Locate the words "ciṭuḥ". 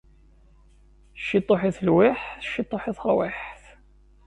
1.27-1.61, 2.51-2.83